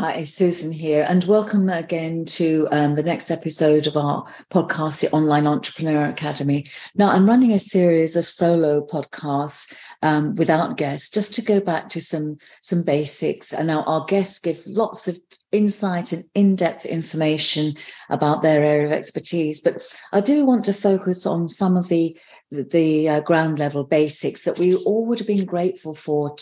Hi, 0.00 0.24
Susan 0.24 0.72
here, 0.72 1.04
and 1.06 1.22
welcome 1.24 1.68
again 1.68 2.24
to 2.24 2.66
um, 2.72 2.94
the 2.94 3.02
next 3.02 3.30
episode 3.30 3.86
of 3.86 3.98
our 3.98 4.24
podcast, 4.48 5.02
the 5.02 5.10
Online 5.14 5.46
Entrepreneur 5.46 6.04
Academy. 6.04 6.64
Now, 6.94 7.10
I'm 7.10 7.28
running 7.28 7.52
a 7.52 7.58
series 7.58 8.16
of 8.16 8.24
solo 8.24 8.80
podcasts 8.86 9.76
um, 10.00 10.36
without 10.36 10.78
guests, 10.78 11.10
just 11.10 11.34
to 11.34 11.42
go 11.42 11.60
back 11.60 11.90
to 11.90 12.00
some 12.00 12.38
some 12.62 12.82
basics. 12.82 13.52
And 13.52 13.66
now 13.66 13.82
our 13.82 14.06
guests 14.06 14.38
give 14.38 14.66
lots 14.66 15.06
of 15.06 15.18
insight 15.52 16.14
and 16.14 16.24
in-depth 16.34 16.86
information 16.86 17.74
about 18.08 18.40
their 18.40 18.64
area 18.64 18.86
of 18.86 18.92
expertise. 18.92 19.60
But 19.60 19.82
I 20.14 20.22
do 20.22 20.46
want 20.46 20.64
to 20.64 20.72
focus 20.72 21.26
on 21.26 21.46
some 21.46 21.76
of 21.76 21.88
the 21.88 22.16
the 22.50 23.08
uh, 23.08 23.20
ground 23.20 23.58
level 23.58 23.84
basics 23.84 24.42
that 24.44 24.58
we 24.58 24.74
all 24.74 25.06
would 25.06 25.18
have 25.18 25.26
been 25.26 25.44
grateful 25.44 25.94
for, 25.94 26.36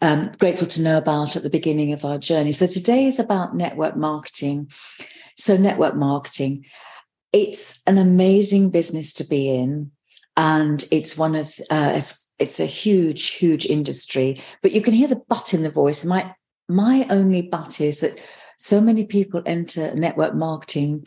um, 0.00 0.32
grateful 0.38 0.66
to 0.66 0.82
know 0.82 0.96
about 0.96 1.36
at 1.36 1.42
the 1.42 1.50
beginning 1.50 1.92
of 1.92 2.04
our 2.04 2.18
journey. 2.18 2.52
So 2.52 2.66
today 2.66 3.04
is 3.04 3.18
about 3.18 3.54
network 3.54 3.96
marketing. 3.96 4.70
So 5.36 5.56
network 5.56 5.96
marketing, 5.96 6.66
it's 7.32 7.82
an 7.86 7.98
amazing 7.98 8.70
business 8.70 9.12
to 9.14 9.24
be 9.24 9.50
in, 9.50 9.90
and 10.36 10.84
it's 10.90 11.18
one 11.18 11.34
of 11.34 11.48
uh, 11.70 11.92
it's, 11.94 12.30
it's 12.38 12.60
a 12.60 12.66
huge, 12.66 13.30
huge 13.30 13.66
industry. 13.66 14.40
But 14.62 14.72
you 14.72 14.80
can 14.80 14.94
hear 14.94 15.08
the 15.08 15.22
but 15.28 15.54
in 15.54 15.62
the 15.62 15.70
voice. 15.70 16.04
My 16.04 16.34
my 16.68 17.06
only 17.10 17.42
but 17.42 17.80
is 17.80 18.00
that 18.00 18.22
so 18.58 18.80
many 18.80 19.04
people 19.04 19.42
enter 19.46 19.94
network 19.94 20.34
marketing 20.34 21.06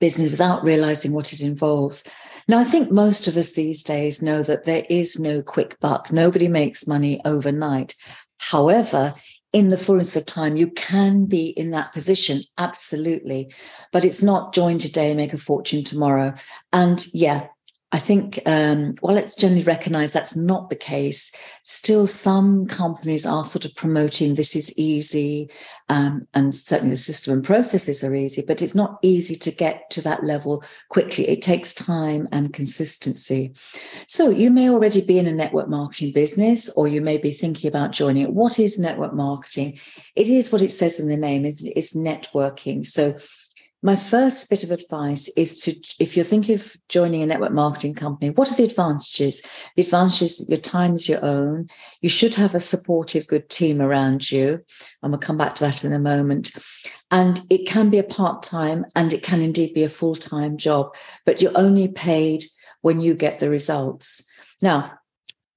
business 0.00 0.30
without 0.30 0.64
realizing 0.64 1.12
what 1.12 1.32
it 1.32 1.40
involves. 1.40 2.04
Now, 2.48 2.58
I 2.58 2.64
think 2.64 2.90
most 2.90 3.26
of 3.26 3.36
us 3.36 3.52
these 3.52 3.82
days 3.82 4.22
know 4.22 4.42
that 4.42 4.64
there 4.64 4.84
is 4.90 5.18
no 5.18 5.42
quick 5.42 5.78
buck. 5.80 6.12
Nobody 6.12 6.48
makes 6.48 6.86
money 6.86 7.20
overnight. 7.24 7.94
However, 8.38 9.14
in 9.52 9.70
the 9.70 9.78
fullness 9.78 10.16
of 10.16 10.26
time, 10.26 10.56
you 10.56 10.68
can 10.68 11.26
be 11.26 11.46
in 11.46 11.70
that 11.70 11.92
position, 11.92 12.42
absolutely. 12.58 13.54
But 13.92 14.04
it's 14.04 14.22
not 14.22 14.52
join 14.52 14.78
today, 14.78 15.14
make 15.14 15.32
a 15.32 15.38
fortune 15.38 15.84
tomorrow. 15.84 16.34
And 16.72 17.02
yeah, 17.14 17.46
I 17.94 17.98
think 18.00 18.40
um, 18.44 18.96
while 19.02 19.16
it's 19.16 19.36
generally 19.36 19.62
recognized 19.62 20.14
that's 20.14 20.36
not 20.36 20.68
the 20.68 20.74
case, 20.74 21.30
still 21.62 22.08
some 22.08 22.66
companies 22.66 23.24
are 23.24 23.44
sort 23.44 23.64
of 23.66 23.76
promoting 23.76 24.34
this 24.34 24.56
is 24.56 24.76
easy, 24.76 25.48
um, 25.88 26.22
and 26.34 26.52
certainly 26.52 26.90
the 26.90 26.96
system 26.96 27.34
and 27.34 27.44
processes 27.44 28.02
are 28.02 28.12
easy, 28.12 28.42
but 28.44 28.62
it's 28.62 28.74
not 28.74 28.98
easy 29.02 29.36
to 29.36 29.52
get 29.52 29.90
to 29.90 30.00
that 30.00 30.24
level 30.24 30.64
quickly. 30.88 31.28
It 31.28 31.40
takes 31.40 31.72
time 31.72 32.26
and 32.32 32.52
consistency. 32.52 33.52
So 34.08 34.28
you 34.28 34.50
may 34.50 34.68
already 34.70 35.06
be 35.06 35.20
in 35.20 35.28
a 35.28 35.32
network 35.32 35.68
marketing 35.68 36.14
business, 36.14 36.68
or 36.70 36.88
you 36.88 37.00
may 37.00 37.18
be 37.18 37.30
thinking 37.30 37.68
about 37.68 37.92
joining 37.92 38.24
it. 38.24 38.32
What 38.32 38.58
is 38.58 38.76
network 38.76 39.14
marketing? 39.14 39.78
It 40.16 40.28
is 40.28 40.50
what 40.50 40.62
it 40.62 40.72
says 40.72 40.98
in 40.98 41.08
the 41.08 41.16
name. 41.16 41.44
It's, 41.44 41.62
it's 41.62 41.94
networking. 41.94 42.84
So 42.84 43.14
my 43.84 43.96
first 43.96 44.48
bit 44.48 44.64
of 44.64 44.70
advice 44.70 45.28
is 45.36 45.60
to, 45.60 45.74
if 45.98 46.16
you're 46.16 46.24
thinking 46.24 46.54
of 46.54 46.74
joining 46.88 47.20
a 47.20 47.26
network 47.26 47.52
marketing 47.52 47.94
company, 47.94 48.30
what 48.30 48.50
are 48.50 48.56
the 48.56 48.64
advantages? 48.64 49.42
The 49.76 49.82
advantages 49.82 50.38
that 50.38 50.48
your 50.48 50.58
time 50.58 50.94
is 50.94 51.06
your 51.06 51.22
own. 51.22 51.66
You 52.00 52.08
should 52.08 52.34
have 52.34 52.54
a 52.54 52.60
supportive, 52.60 53.26
good 53.26 53.50
team 53.50 53.82
around 53.82 54.32
you. 54.32 54.64
And 55.02 55.12
we'll 55.12 55.18
come 55.18 55.36
back 55.36 55.56
to 55.56 55.64
that 55.64 55.84
in 55.84 55.92
a 55.92 55.98
moment. 55.98 56.52
And 57.10 57.38
it 57.50 57.66
can 57.68 57.90
be 57.90 57.98
a 57.98 58.04
part 58.04 58.42
time 58.42 58.86
and 58.96 59.12
it 59.12 59.22
can 59.22 59.42
indeed 59.42 59.74
be 59.74 59.84
a 59.84 59.90
full 59.90 60.14
time 60.14 60.56
job, 60.56 60.96
but 61.26 61.42
you're 61.42 61.52
only 61.54 61.88
paid 61.88 62.42
when 62.80 63.02
you 63.02 63.12
get 63.12 63.38
the 63.38 63.50
results. 63.50 64.26
Now, 64.62 64.92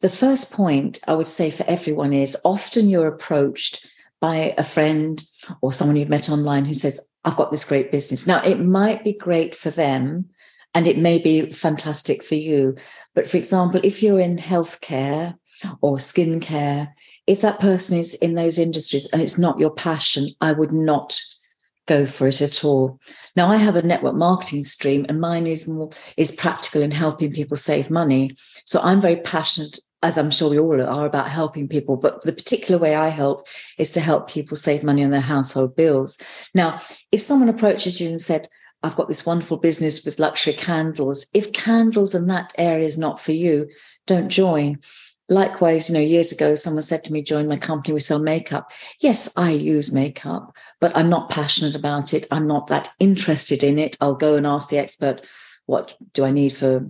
the 0.01 0.09
first 0.09 0.51
point 0.51 0.99
I 1.07 1.13
would 1.13 1.27
say 1.27 1.49
for 1.49 1.63
everyone 1.65 2.11
is 2.11 2.35
often 2.43 2.89
you're 2.89 3.07
approached 3.07 3.87
by 4.19 4.53
a 4.57 4.65
friend 4.65 5.23
or 5.61 5.71
someone 5.71 5.95
you've 5.95 6.09
met 6.09 6.29
online 6.29 6.65
who 6.65 6.73
says, 6.73 7.06
I've 7.25 7.35
got 7.35 7.51
this 7.51 7.65
great 7.65 7.91
business. 7.91 8.27
Now, 8.27 8.41
it 8.41 8.59
might 8.59 9.03
be 9.03 9.13
great 9.13 9.55
for 9.55 9.69
them 9.69 10.29
and 10.73 10.87
it 10.87 10.97
may 10.97 11.17
be 11.17 11.45
fantastic 11.45 12.23
for 12.23 12.35
you. 12.35 12.75
But 13.15 13.27
for 13.27 13.37
example, 13.37 13.81
if 13.83 14.03
you're 14.03 14.19
in 14.19 14.37
healthcare 14.37 15.35
or 15.81 15.97
skincare, 15.97 16.89
if 17.25 17.41
that 17.41 17.59
person 17.59 17.97
is 17.97 18.13
in 18.15 18.35
those 18.35 18.57
industries 18.57 19.07
and 19.07 19.21
it's 19.21 19.37
not 19.37 19.59
your 19.59 19.71
passion, 19.71 20.29
I 20.39 20.51
would 20.51 20.71
not 20.71 21.19
go 21.87 22.05
for 22.05 22.27
it 22.27 22.41
at 22.41 22.63
all. 22.63 22.99
Now 23.35 23.47
I 23.47 23.55
have 23.55 23.75
a 23.75 23.81
network 23.81 24.15
marketing 24.15 24.63
stream 24.63 25.05
and 25.09 25.19
mine 25.19 25.47
is 25.47 25.67
more 25.67 25.89
is 26.17 26.31
practical 26.31 26.81
in 26.81 26.91
helping 26.91 27.31
people 27.31 27.57
save 27.57 27.89
money. 27.89 28.31
So 28.65 28.79
I'm 28.81 29.01
very 29.01 29.17
passionate 29.17 29.79
as 30.03 30.17
I'm 30.17 30.31
sure 30.31 30.49
we 30.49 30.59
all 30.59 30.81
are, 30.81 31.05
about 31.05 31.29
helping 31.29 31.67
people. 31.67 31.97
But 31.97 32.21
the 32.21 32.33
particular 32.33 32.79
way 32.79 32.95
I 32.95 33.07
help 33.07 33.47
is 33.77 33.91
to 33.91 33.99
help 33.99 34.29
people 34.29 34.57
save 34.57 34.83
money 34.83 35.03
on 35.03 35.09
their 35.09 35.21
household 35.21 35.75
bills. 35.75 36.19
Now, 36.53 36.79
if 37.11 37.21
someone 37.21 37.49
approaches 37.49 37.99
you 37.99 38.09
and 38.09 38.21
said, 38.21 38.47
I've 38.83 38.95
got 38.95 39.07
this 39.07 39.25
wonderful 39.25 39.57
business 39.57 40.05
with 40.05 40.19
luxury 40.19 40.53
candles, 40.53 41.25
if 41.33 41.51
candles 41.51 42.13
in 42.13 42.27
that 42.27 42.53
area 42.57 42.85
is 42.85 42.97
not 42.97 43.19
for 43.19 43.31
you, 43.31 43.69
don't 44.05 44.29
join. 44.29 44.79
Likewise, 45.29 45.89
you 45.89 45.95
know, 45.95 46.01
years 46.01 46.31
ago, 46.31 46.55
someone 46.55 46.83
said 46.83 47.03
to 47.03 47.11
me, 47.11 47.21
join 47.21 47.47
my 47.47 47.57
company, 47.57 47.93
we 47.93 47.99
sell 47.99 48.19
makeup. 48.19 48.71
Yes, 49.01 49.35
I 49.35 49.51
use 49.51 49.93
makeup, 49.93 50.55
but 50.79 50.95
I'm 50.95 51.09
not 51.09 51.31
passionate 51.31 51.75
about 51.75 52.13
it. 52.13 52.27
I'm 52.31 52.47
not 52.47 52.67
that 52.67 52.89
interested 52.99 53.63
in 53.63 53.79
it. 53.79 53.97
I'll 53.99 54.15
go 54.15 54.35
and 54.35 54.47
ask 54.47 54.69
the 54.69 54.77
expert, 54.77 55.27
what 55.65 55.97
do 56.13 56.23
I 56.23 56.31
need 56.31 56.53
for 56.53 56.89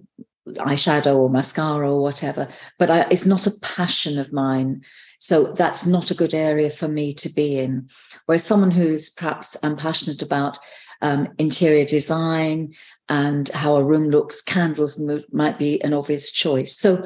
eyeshadow 0.56 1.16
or 1.16 1.30
mascara 1.30 1.92
or 1.92 2.02
whatever, 2.02 2.48
but 2.78 2.90
I, 2.90 3.08
it's 3.12 3.26
not 3.26 3.48
a 3.48 3.60
passion 3.62 4.20
of 4.20 4.34
mine. 4.34 4.84
So 5.20 5.52
that's 5.54 5.86
not 5.86 6.12
a 6.12 6.16
good 6.16 6.34
area 6.34 6.70
for 6.70 6.88
me 6.88 7.14
to 7.16 7.30
be 7.30 7.60
in. 7.60 7.90
Whereas 8.26 8.44
someone 8.44 8.72
who's 8.72 9.10
perhaps 9.10 9.58
I'm 9.64 9.76
passionate 9.76 10.22
about 10.22 10.60
um, 11.02 11.30
interior 11.38 11.86
design 11.86 12.74
and 13.10 13.50
how 13.50 13.76
a 13.76 13.84
room 13.84 14.10
looks, 14.10 14.42
candles 14.42 15.02
might 15.32 15.58
be 15.58 15.82
an 15.84 15.94
obvious 15.94 16.32
choice. 16.32 16.78
So 16.78 17.04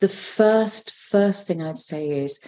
the 0.00 0.08
first 0.08 0.90
first 0.90 1.46
thing 1.46 1.62
I'd 1.62 1.78
say 1.78 2.08
is 2.08 2.40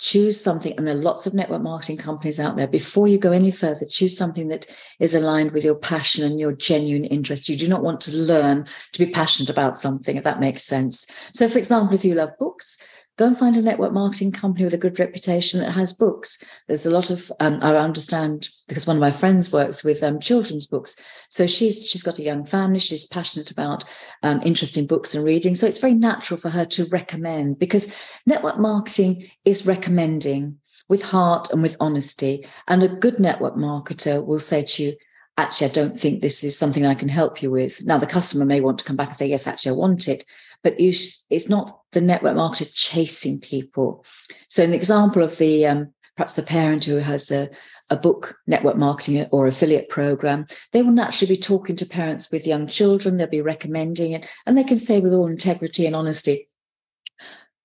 choose 0.00 0.40
something 0.40 0.74
and 0.76 0.86
there 0.86 0.96
are 0.96 1.02
lots 1.02 1.26
of 1.26 1.34
network 1.34 1.62
marketing 1.62 1.98
companies 1.98 2.40
out 2.40 2.56
there. 2.56 2.66
Before 2.66 3.06
you 3.06 3.18
go 3.18 3.32
any 3.32 3.50
further 3.50 3.84
choose 3.86 4.16
something 4.16 4.48
that 4.48 4.66
is 4.98 5.14
aligned 5.14 5.52
with 5.52 5.62
your 5.62 5.74
passion 5.74 6.24
and 6.24 6.40
your 6.40 6.52
genuine 6.52 7.04
interest. 7.04 7.48
You 7.48 7.56
do 7.56 7.68
not 7.68 7.82
want 7.82 8.00
to 8.02 8.16
learn 8.16 8.64
to 8.92 9.04
be 9.04 9.12
passionate 9.12 9.50
about 9.50 9.76
something 9.76 10.16
if 10.16 10.24
that 10.24 10.40
makes 10.40 10.64
sense. 10.64 11.06
So 11.32 11.48
for 11.48 11.58
example 11.58 11.94
if 11.94 12.04
you 12.04 12.14
love 12.14 12.30
books 12.38 12.78
go 13.20 13.26
and 13.26 13.38
find 13.38 13.54
a 13.58 13.60
network 13.60 13.92
marketing 13.92 14.32
company 14.32 14.64
with 14.64 14.72
a 14.72 14.78
good 14.78 14.98
reputation 14.98 15.60
that 15.60 15.72
has 15.72 15.92
books. 15.92 16.42
There's 16.68 16.86
a 16.86 16.90
lot 16.90 17.10
of 17.10 17.30
um, 17.38 17.58
I 17.60 17.76
understand 17.76 18.48
because 18.66 18.86
one 18.86 18.96
of 18.96 19.00
my 19.02 19.10
friends 19.10 19.52
works 19.52 19.84
with 19.84 20.02
um, 20.02 20.20
children's 20.20 20.66
books, 20.66 20.96
so 21.28 21.46
she's 21.46 21.86
she's 21.86 22.02
got 22.02 22.18
a 22.18 22.22
young 22.22 22.44
family. 22.44 22.78
She's 22.78 23.06
passionate 23.06 23.50
about 23.50 23.84
um, 24.22 24.40
interesting 24.42 24.86
books 24.86 25.14
and 25.14 25.22
reading, 25.22 25.54
so 25.54 25.66
it's 25.66 25.76
very 25.76 25.92
natural 25.92 26.40
for 26.40 26.48
her 26.48 26.64
to 26.64 26.86
recommend 26.86 27.58
because 27.58 27.94
network 28.24 28.58
marketing 28.58 29.28
is 29.44 29.66
recommending 29.66 30.56
with 30.88 31.02
heart 31.02 31.50
and 31.52 31.60
with 31.60 31.76
honesty. 31.78 32.46
And 32.68 32.82
a 32.82 32.88
good 32.88 33.20
network 33.20 33.54
marketer 33.54 34.24
will 34.24 34.38
say 34.38 34.62
to 34.62 34.82
you, 34.82 34.96
actually, 35.36 35.68
I 35.68 35.72
don't 35.72 35.96
think 35.96 36.20
this 36.20 36.44
is 36.44 36.58
something 36.58 36.84
I 36.84 36.94
can 36.94 37.08
help 37.08 37.42
you 37.42 37.50
with. 37.50 37.84
Now, 37.84 37.98
the 37.98 38.06
customer 38.06 38.44
may 38.44 38.60
want 38.60 38.78
to 38.78 38.84
come 38.84 38.96
back 38.96 39.08
and 39.08 39.16
say, 39.16 39.26
yes, 39.26 39.46
actually, 39.46 39.72
I 39.72 39.78
want 39.78 40.08
it 40.08 40.24
but 40.62 40.74
it's 40.78 41.48
not 41.48 41.80
the 41.92 42.00
network 42.00 42.36
marketer 42.36 42.70
chasing 42.72 43.40
people. 43.40 44.04
So, 44.48 44.62
an 44.62 44.74
example 44.74 45.22
of 45.22 45.36
the 45.38 45.66
um, 45.66 45.92
perhaps 46.16 46.34
the 46.34 46.42
parent 46.42 46.84
who 46.84 46.96
has 46.96 47.30
a, 47.30 47.48
a 47.88 47.96
book 47.96 48.36
network 48.46 48.76
marketing 48.76 49.26
or 49.32 49.46
affiliate 49.46 49.88
program, 49.88 50.46
they 50.72 50.82
will 50.82 50.92
naturally 50.92 51.34
be 51.34 51.40
talking 51.40 51.76
to 51.76 51.86
parents 51.86 52.30
with 52.30 52.46
young 52.46 52.66
children. 52.66 53.16
They'll 53.16 53.26
be 53.26 53.40
recommending 53.40 54.12
it, 54.12 54.26
and 54.46 54.56
they 54.56 54.64
can 54.64 54.76
say 54.76 55.00
with 55.00 55.14
all 55.14 55.26
integrity 55.26 55.86
and 55.86 55.96
honesty, 55.96 56.48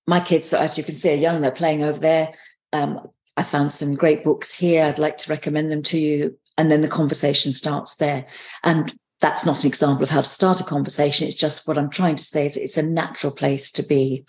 "My 0.07 0.19
kids, 0.19 0.53
as 0.53 0.77
you 0.77 0.83
can 0.83 0.95
see, 0.95 1.11
are 1.11 1.17
young. 1.17 1.41
They're 1.41 1.51
playing 1.51 1.83
over 1.83 1.99
there. 1.99 2.33
Um, 2.71 3.09
I 3.37 3.43
found 3.43 3.73
some 3.73 3.95
great 3.95 4.23
books 4.23 4.53
here. 4.53 4.85
I'd 4.85 4.99
like 4.99 5.17
to 5.17 5.31
recommend 5.31 5.69
them 5.69 5.83
to 5.83 5.97
you." 5.97 6.37
And 6.57 6.71
then 6.71 6.81
the 6.81 6.87
conversation 6.87 7.51
starts 7.51 7.95
there. 7.95 8.25
And 8.63 8.93
that's 9.21 9.45
not 9.45 9.63
an 9.63 9.67
example 9.67 10.03
of 10.03 10.09
how 10.09 10.21
to 10.21 10.27
start 10.27 10.61
a 10.61 10.63
conversation. 10.63 11.27
It's 11.27 11.35
just 11.35 11.67
what 11.67 11.77
I'm 11.77 11.89
trying 11.89 12.15
to 12.15 12.23
say 12.23 12.45
is 12.45 12.57
it's 12.57 12.77
a 12.77 12.83
natural 12.83 13.31
place 13.31 13.71
to 13.73 13.83
be. 13.83 14.25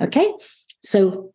Okay. 0.00 0.32
So 0.82 1.32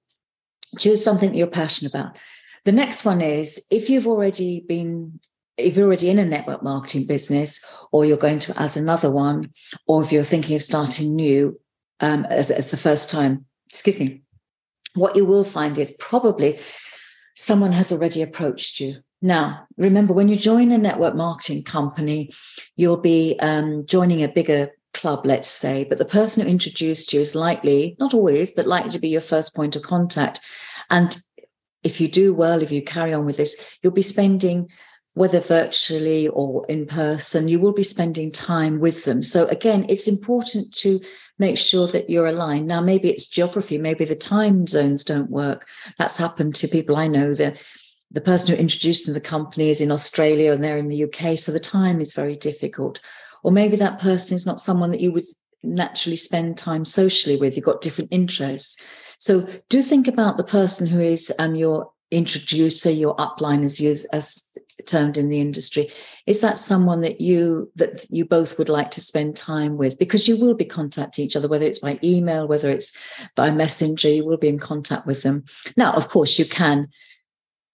choose 0.78 1.04
something 1.04 1.32
that 1.32 1.38
you're 1.38 1.48
passionate 1.48 1.94
about. 1.94 2.20
The 2.66 2.72
next 2.72 3.06
one 3.06 3.22
is 3.22 3.66
if 3.72 3.90
you've 3.90 4.08
already 4.08 4.66
been, 4.68 5.20
if 5.58 5.76
you're 5.76 5.88
already 5.88 6.10
in 6.10 6.20
a 6.20 6.26
network 6.26 6.62
marketing 6.62 7.06
business, 7.06 7.66
or 7.92 8.06
you're 8.06 8.18
going 8.18 8.40
to 8.40 8.62
add 8.62 8.78
another 8.78 9.10
one, 9.10 9.50
or 9.88 10.02
if 10.02 10.12
you're 10.12 10.24
thinking 10.24 10.56
of 10.56 10.62
starting 10.62 11.16
new 11.16 11.60
um, 12.00 12.26
as, 12.26 12.52
as 12.52 12.72
the 12.72 12.78
first 12.78 13.10
time, 13.10 13.46
excuse 13.70 14.00
me, 14.00 14.22
what 14.94 15.16
you 15.16 15.26
will 15.26 15.44
find 15.44 15.78
is 15.78 15.92
probably 16.00 16.60
someone 17.36 17.72
has 17.72 17.92
already 17.92 18.22
approached 18.22 18.80
you 18.80 19.02
now, 19.22 19.68
remember, 19.78 20.14
when 20.14 20.30
you 20.30 20.36
join 20.36 20.72
a 20.72 20.78
network 20.78 21.16
marketing 21.16 21.64
company, 21.64 22.32
you'll 22.76 22.98
be 22.98 23.38
um, 23.40 23.86
joining 23.86 24.24
a 24.24 24.30
bigger 24.30 24.72
club, 24.94 25.26
let's 25.26 25.48
say, 25.48 25.84
but 25.84 25.98
the 25.98 26.06
person 26.06 26.44
who 26.44 26.50
introduced 26.50 27.14
you 27.14 27.20
is 27.20 27.36
likely, 27.36 27.96
not 28.00 28.14
always, 28.14 28.52
but 28.52 28.68
likely 28.68 28.92
to 28.92 29.00
be 29.00 29.10
your 29.10 29.22
first 29.22 29.56
point 29.56 29.76
of 29.76 29.82
contact. 29.82 30.40
And 30.90 31.16
if 31.84 32.02
you 32.02 32.08
do 32.08 32.34
well, 32.34 32.62
if 32.62 32.72
you 32.72 32.82
carry 32.82 33.14
on 33.14 33.26
with 33.26 33.38
this, 33.38 33.78
you'll 33.82 33.94
be 33.94 34.02
spending 34.02 34.70
whether 35.16 35.40
virtually 35.40 36.28
or 36.30 36.66
in 36.68 36.86
person, 36.86 37.48
you 37.48 37.60
will 37.60 37.74
be 37.74 37.84
spending 37.84 38.32
time 38.32 38.80
with 38.80 39.06
them. 39.06 39.24
So 39.24 39.48
again, 39.48 39.86
it's 39.90 40.08
important 40.08 40.74
to 40.76 41.02
make 41.40 41.58
sure 41.58 41.88
that 41.88 42.10
you're 42.10 42.28
aligned. 42.28 42.68
Now, 42.68 42.80
maybe 42.80 43.10
it's 43.10 43.28
geography, 43.28 43.78
maybe 43.78 44.06
the 44.06 44.16
time 44.16 44.68
zones 44.68 45.04
don't 45.04 45.30
work. 45.30 45.68
That's 45.98 46.16
happened 46.16 46.56
to 46.56 46.68
people 46.68 46.96
I 46.96 47.08
know 47.08 47.34
that 47.34 47.62
the 48.12 48.22
person 48.22 48.56
who 48.56 48.62
introduced 48.62 49.06
them 49.06 49.14
to 49.14 49.20
the 49.20 49.26
company 49.26 49.70
is 49.70 49.82
in 49.82 49.92
Australia 49.92 50.52
and 50.52 50.64
they're 50.64 50.78
in 50.78 50.90
the 50.90 51.04
UK. 51.04 51.38
So 51.38 51.52
the 51.52 51.60
time 51.60 52.02
is 52.02 52.14
very 52.14 52.36
difficult. 52.36 53.00
Or 53.44 53.52
maybe 53.52 53.78
that 53.78 54.00
person 54.00 54.36
is 54.36 54.46
not 54.46 54.60
someone 54.60 54.92
that 54.92 55.02
you 55.02 55.12
would 55.12 55.26
naturally 55.64 56.16
spend 56.16 56.58
time 56.58 56.86
socially 56.86 57.38
with. 57.38 57.56
You've 57.56 57.66
got 57.66 57.82
different 57.82 58.12
interests. 58.12 58.82
So 59.20 59.48
do 59.70 59.82
think 59.82 60.08
about 60.08 60.38
the 60.38 60.44
person 60.44 60.88
who 60.88 61.00
is 61.00 61.32
um, 61.38 61.56
your 61.56 61.92
introducer, 62.12 62.90
your 62.90 63.16
upline, 63.18 63.64
as 63.64 63.80
you 63.80 63.92
as 64.12 64.58
termed 64.86 65.18
in 65.18 65.30
the 65.30 65.42
industry. 65.42 65.90
Is 66.26 66.40
that 66.40 66.58
someone 66.58 67.02
that 67.02 67.22
you 67.22 67.72
that 67.76 68.06
you 68.10 68.26
both 68.26 68.58
would 68.58 68.70
like 68.70 68.92
to 68.92 69.02
spend 69.02 69.36
time 69.36 69.78
with? 69.78 70.00
Because 70.00 70.28
you 70.28 70.40
will 70.40 70.56
be 70.56 70.66
contacting 70.66 71.26
each 71.26 71.36
other, 71.36 71.48
whether 71.48 71.66
it's 71.66 71.80
by 71.80 72.00
email, 72.04 72.48
whether 72.48 72.70
it's 72.70 72.98
by 73.36 73.52
messenger, 73.52 74.10
you 74.10 74.26
will 74.26 74.38
be 74.38 74.48
in 74.48 74.60
contact 74.60 75.06
with 75.06 75.22
them. 75.22 75.44
Now, 75.78 75.94
of 75.94 76.08
course, 76.08 76.40
you 76.40 76.46
can 76.46 76.88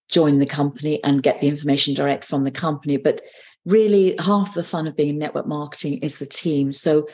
join 0.09 0.39
the 0.39 0.45
company 0.45 1.03
and 1.03 1.23
get 1.23 1.39
the 1.39 1.47
information 1.47 1.93
direct 1.93 2.23
from 2.25 2.43
the 2.43 2.51
company. 2.51 2.97
But 2.97 3.21
really, 3.65 4.15
half 4.19 4.53
the 4.53 4.63
fun 4.63 4.87
of 4.87 4.95
being 4.95 5.09
in 5.09 5.17
network 5.17 5.47
marketing 5.47 5.99
is 6.01 6.19
the 6.19 6.25
team. 6.25 6.71
So 6.71 7.07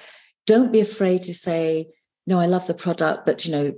don't 0.47 0.71
be 0.71 0.81
afraid 0.81 1.23
to 1.23 1.33
say, 1.33 1.87
no, 2.27 2.39
I 2.39 2.45
love 2.45 2.67
the 2.67 2.73
product, 2.73 3.25
but 3.25 3.45
you 3.45 3.51
know, 3.51 3.73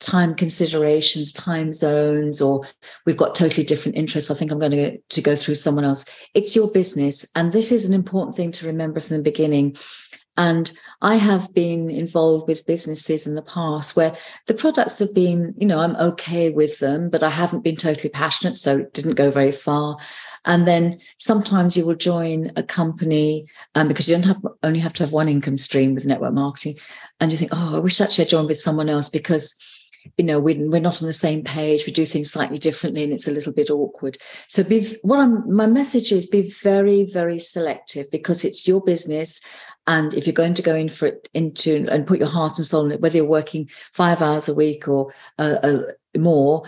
time 0.00 0.34
considerations, 0.34 1.32
time 1.32 1.72
zones, 1.72 2.40
or 2.40 2.64
we've 3.06 3.16
got 3.16 3.34
totally 3.34 3.64
different 3.64 3.96
interests. 3.96 4.30
I 4.30 4.34
think 4.34 4.50
I'm 4.50 4.58
going 4.58 4.72
to, 4.72 4.98
to 4.98 5.22
go 5.22 5.34
through 5.34 5.54
someone 5.54 5.84
else. 5.84 6.06
It's 6.34 6.54
your 6.54 6.70
business. 6.70 7.26
And 7.34 7.52
this 7.52 7.72
is 7.72 7.86
an 7.86 7.94
important 7.94 8.36
thing 8.36 8.52
to 8.52 8.66
remember 8.66 9.00
from 9.00 9.16
the 9.16 9.22
beginning. 9.22 9.76
And 10.36 10.70
I 11.00 11.16
have 11.16 11.54
been 11.54 11.90
involved 11.90 12.48
with 12.48 12.66
businesses 12.66 13.26
in 13.26 13.34
the 13.34 13.42
past 13.42 13.96
where 13.96 14.16
the 14.46 14.54
products 14.54 14.98
have 14.98 15.14
been, 15.14 15.54
you 15.58 15.66
know, 15.66 15.78
I'm 15.78 15.96
okay 15.96 16.50
with 16.50 16.78
them, 16.78 17.08
but 17.10 17.22
I 17.22 17.30
haven't 17.30 17.64
been 17.64 17.76
totally 17.76 18.10
passionate. 18.10 18.56
So 18.56 18.78
it 18.78 18.92
didn't 18.92 19.14
go 19.14 19.30
very 19.30 19.52
far. 19.52 19.98
And 20.44 20.66
then 20.66 20.98
sometimes 21.18 21.76
you 21.76 21.86
will 21.86 21.96
join 21.96 22.52
a 22.56 22.62
company 22.62 23.46
um, 23.74 23.88
because 23.88 24.08
you 24.08 24.14
don't 24.14 24.24
have 24.24 24.42
only 24.62 24.78
have 24.78 24.92
to 24.94 25.02
have 25.02 25.12
one 25.12 25.28
income 25.28 25.58
stream 25.58 25.94
with 25.94 26.06
network 26.06 26.34
marketing. 26.34 26.76
And 27.20 27.32
you 27.32 27.38
think, 27.38 27.50
oh, 27.54 27.76
I 27.76 27.78
wish 27.80 28.00
actually 28.00 28.26
I 28.26 28.28
joined 28.28 28.48
with 28.48 28.58
someone 28.58 28.88
else 28.88 29.08
because 29.08 29.56
you 30.16 30.24
know 30.24 30.38
we, 30.38 30.54
we're 30.54 30.80
not 30.80 31.02
on 31.02 31.06
the 31.06 31.12
same 31.12 31.42
page 31.42 31.84
we 31.84 31.92
do 31.92 32.06
things 32.06 32.30
slightly 32.30 32.58
differently 32.58 33.02
and 33.02 33.12
it's 33.12 33.26
a 33.26 33.32
little 33.32 33.52
bit 33.52 33.70
awkward 33.70 34.16
so 34.46 34.62
be 34.62 34.96
what 35.02 35.18
i'm 35.18 35.52
my 35.52 35.66
message 35.66 36.12
is 36.12 36.28
be 36.28 36.42
very 36.62 37.04
very 37.04 37.40
selective 37.40 38.06
because 38.12 38.44
it's 38.44 38.68
your 38.68 38.80
business 38.82 39.40
and 39.86 40.14
if 40.14 40.26
you're 40.26 40.34
going 40.34 40.54
to 40.54 40.62
go 40.62 40.74
in 40.74 40.88
for 40.88 41.06
it 41.06 41.28
into 41.34 41.86
and 41.90 42.06
put 42.06 42.18
your 42.18 42.28
heart 42.28 42.58
and 42.58 42.66
soul 42.66 42.86
in 42.86 42.92
it, 42.92 43.00
whether 43.00 43.16
you're 43.16 43.26
working 43.26 43.68
five 43.68 44.22
hours 44.22 44.48
a 44.48 44.54
week 44.54 44.88
or 44.88 45.12
uh, 45.38 45.58
uh, 45.62 45.82
more, 46.16 46.64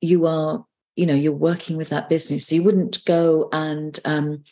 you 0.00 0.26
are, 0.26 0.64
you 0.96 1.06
know, 1.06 1.14
you're 1.14 1.32
working 1.32 1.76
with 1.76 1.90
that 1.90 2.08
business. 2.08 2.46
So 2.46 2.56
you 2.56 2.62
wouldn't 2.62 3.04
go 3.04 3.48
and 3.52 3.98
um, 4.04 4.44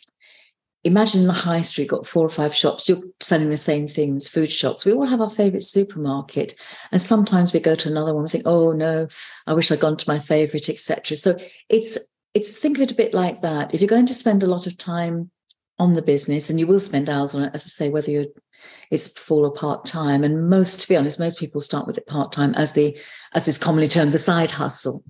imagine 0.84 1.26
the 1.26 1.32
high 1.32 1.62
street 1.62 1.88
got 1.88 2.06
four 2.06 2.26
or 2.26 2.30
five 2.30 2.54
shops 2.54 2.88
you're 2.88 3.02
selling 3.20 3.48
the 3.48 3.56
same 3.56 3.86
things 3.86 4.28
food 4.28 4.50
shops. 4.50 4.84
We 4.84 4.92
all 4.92 5.06
have 5.06 5.20
our 5.20 5.30
favorite 5.30 5.62
supermarket. 5.62 6.54
And 6.90 7.00
sometimes 7.00 7.52
we 7.52 7.60
go 7.60 7.74
to 7.76 7.88
another 7.88 8.14
one 8.14 8.24
and 8.24 8.30
think 8.30 8.44
oh 8.46 8.72
no 8.72 9.08
i 9.46 9.52
wish 9.54 9.70
i'd 9.70 9.80
gone 9.80 9.96
to 9.96 10.08
my 10.08 10.18
favorite 10.18 10.68
etc 10.68 11.16
so 11.16 11.36
it's 11.68 11.98
it's 12.34 12.56
think 12.56 12.78
of 12.78 12.82
it 12.82 12.92
a 12.92 12.96
bit 12.96 13.14
like 13.14 13.42
that. 13.42 13.74
If 13.74 13.80
you're 13.80 13.88
going 13.88 14.06
to 14.06 14.14
spend 14.14 14.42
a 14.42 14.46
lot 14.46 14.66
of 14.66 14.78
time 14.78 15.30
on 15.78 15.94
the 15.94 16.02
business 16.02 16.50
and 16.50 16.60
you 16.60 16.66
will 16.66 16.78
spend 16.78 17.08
hours 17.08 17.34
on 17.34 17.42
it 17.44 17.54
as 17.54 17.62
i 17.62 17.68
say 17.68 17.90
whether 17.90 18.10
you're 18.10 18.26
it's 18.90 19.18
full 19.18 19.44
or 19.44 19.52
part 19.52 19.84
time 19.86 20.22
and 20.22 20.50
most 20.50 20.80
to 20.80 20.88
be 20.88 20.96
honest 20.96 21.18
most 21.18 21.38
people 21.38 21.60
start 21.60 21.86
with 21.86 21.98
it 21.98 22.06
part 22.06 22.30
time 22.30 22.54
as 22.56 22.72
the 22.74 22.96
as 23.32 23.48
is 23.48 23.58
commonly 23.58 23.88
termed 23.88 24.12
the 24.12 24.18
side 24.18 24.50
hustle. 24.50 25.02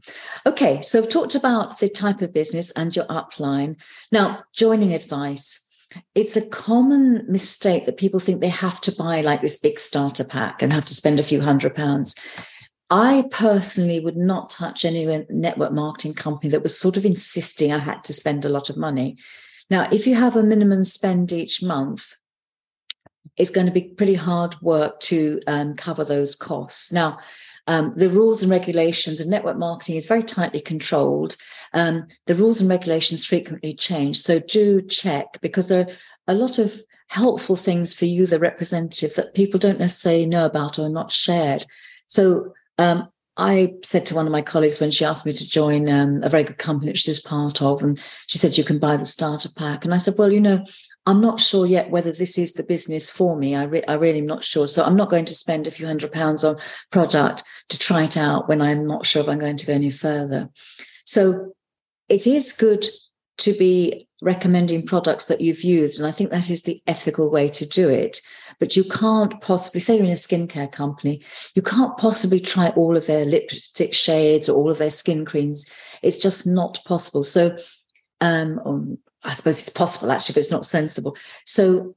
Okay 0.46 0.80
so 0.80 0.98
i've 0.98 1.08
talked 1.08 1.34
about 1.34 1.78
the 1.78 1.88
type 1.88 2.22
of 2.22 2.32
business 2.32 2.70
and 2.72 2.94
your 2.94 3.06
upline. 3.06 3.76
Now 4.10 4.42
joining 4.54 4.94
advice. 4.94 5.68
It's 6.14 6.36
a 6.36 6.48
common 6.48 7.26
mistake 7.28 7.84
that 7.84 7.98
people 7.98 8.18
think 8.18 8.40
they 8.40 8.48
have 8.48 8.80
to 8.82 8.92
buy 8.92 9.20
like 9.20 9.42
this 9.42 9.60
big 9.60 9.78
starter 9.78 10.24
pack 10.24 10.62
and 10.62 10.72
have 10.72 10.86
to 10.86 10.94
spend 10.94 11.20
a 11.20 11.24
few 11.24 11.42
hundred 11.42 11.74
pounds. 11.74 12.16
I 12.88 13.24
personally 13.30 14.00
would 14.00 14.16
not 14.16 14.48
touch 14.48 14.86
any 14.86 15.04
network 15.28 15.72
marketing 15.72 16.14
company 16.14 16.50
that 16.50 16.62
was 16.62 16.78
sort 16.78 16.96
of 16.96 17.04
insisting 17.04 17.72
I 17.72 17.78
had 17.78 18.04
to 18.04 18.14
spend 18.14 18.44
a 18.44 18.50
lot 18.50 18.70
of 18.70 18.78
money 18.78 19.18
now, 19.72 19.88
if 19.90 20.06
you 20.06 20.14
have 20.14 20.36
a 20.36 20.42
minimum 20.42 20.84
spend 20.84 21.32
each 21.32 21.62
month, 21.62 22.14
it's 23.38 23.48
going 23.48 23.66
to 23.66 23.72
be 23.72 23.80
pretty 23.82 24.12
hard 24.12 24.54
work 24.60 25.00
to 25.00 25.40
um, 25.46 25.74
cover 25.74 26.04
those 26.04 26.36
costs. 26.36 26.92
Now, 26.92 27.16
um, 27.66 27.94
the 27.94 28.10
rules 28.10 28.42
and 28.42 28.50
regulations 28.50 29.22
of 29.22 29.28
network 29.28 29.56
marketing 29.56 29.96
is 29.96 30.04
very 30.04 30.24
tightly 30.24 30.60
controlled. 30.60 31.36
Um, 31.72 32.06
the 32.26 32.34
rules 32.34 32.60
and 32.60 32.68
regulations 32.68 33.24
frequently 33.24 33.72
change. 33.72 34.18
So 34.18 34.40
do 34.40 34.82
check 34.82 35.40
because 35.40 35.68
there 35.68 35.86
are 35.86 35.94
a 36.28 36.34
lot 36.34 36.58
of 36.58 36.78
helpful 37.08 37.56
things 37.56 37.94
for 37.94 38.04
you, 38.04 38.26
the 38.26 38.38
representative, 38.38 39.14
that 39.14 39.32
people 39.34 39.58
don't 39.58 39.78
necessarily 39.78 40.26
know 40.26 40.44
about 40.44 40.78
or 40.78 40.90
not 40.90 41.10
shared. 41.10 41.64
So 42.08 42.52
um, 42.76 43.08
I 43.36 43.74
said 43.82 44.06
to 44.06 44.14
one 44.14 44.26
of 44.26 44.32
my 44.32 44.42
colleagues 44.42 44.78
when 44.78 44.90
she 44.90 45.04
asked 45.04 45.24
me 45.24 45.32
to 45.32 45.48
join 45.48 45.88
um, 45.88 46.22
a 46.22 46.28
very 46.28 46.44
good 46.44 46.58
company 46.58 46.92
that 46.92 46.98
she's 46.98 47.20
part 47.20 47.62
of, 47.62 47.82
and 47.82 47.98
she 48.26 48.38
said, 48.38 48.58
You 48.58 48.64
can 48.64 48.78
buy 48.78 48.96
the 48.96 49.06
starter 49.06 49.48
pack. 49.56 49.84
And 49.84 49.94
I 49.94 49.96
said, 49.96 50.14
Well, 50.18 50.30
you 50.30 50.40
know, 50.40 50.64
I'm 51.06 51.20
not 51.20 51.40
sure 51.40 51.66
yet 51.66 51.90
whether 51.90 52.12
this 52.12 52.36
is 52.36 52.52
the 52.52 52.62
business 52.62 53.08
for 53.10 53.36
me. 53.36 53.56
I, 53.56 53.64
re- 53.64 53.84
I 53.88 53.94
really 53.94 54.18
am 54.18 54.26
not 54.26 54.44
sure. 54.44 54.66
So 54.66 54.84
I'm 54.84 54.96
not 54.96 55.10
going 55.10 55.24
to 55.24 55.34
spend 55.34 55.66
a 55.66 55.70
few 55.70 55.86
hundred 55.86 56.12
pounds 56.12 56.44
on 56.44 56.56
product 56.90 57.42
to 57.70 57.78
try 57.78 58.04
it 58.04 58.16
out 58.16 58.48
when 58.48 58.60
I'm 58.60 58.86
not 58.86 59.06
sure 59.06 59.22
if 59.22 59.28
I'm 59.28 59.38
going 59.38 59.56
to 59.56 59.66
go 59.66 59.72
any 59.72 59.90
further. 59.90 60.50
So 61.06 61.54
it 62.08 62.26
is 62.26 62.52
good 62.52 62.86
to 63.38 63.52
be 63.54 64.08
recommending 64.20 64.86
products 64.86 65.26
that 65.26 65.40
you've 65.40 65.64
used. 65.64 65.98
And 65.98 66.06
I 66.06 66.12
think 66.12 66.30
that 66.30 66.50
is 66.50 66.62
the 66.62 66.80
ethical 66.86 67.30
way 67.30 67.48
to 67.48 67.66
do 67.66 67.88
it. 67.88 68.20
But 68.62 68.76
you 68.76 68.84
can't 68.84 69.40
possibly, 69.40 69.80
say 69.80 69.96
you're 69.96 70.04
in 70.04 70.12
a 70.12 70.14
skincare 70.14 70.70
company, 70.70 71.20
you 71.56 71.62
can't 71.62 71.98
possibly 71.98 72.38
try 72.38 72.68
all 72.76 72.96
of 72.96 73.08
their 73.08 73.24
lipstick 73.24 73.92
shades 73.92 74.48
or 74.48 74.56
all 74.56 74.70
of 74.70 74.78
their 74.78 74.88
skin 74.88 75.24
creams. 75.24 75.68
It's 76.00 76.22
just 76.22 76.46
not 76.46 76.78
possible. 76.84 77.24
So, 77.24 77.56
um, 78.20 78.60
um 78.64 78.98
I 79.24 79.32
suppose 79.32 79.58
it's 79.58 79.68
possible 79.68 80.12
actually, 80.12 80.34
but 80.34 80.44
it's 80.44 80.52
not 80.52 80.64
sensible. 80.64 81.16
So 81.44 81.96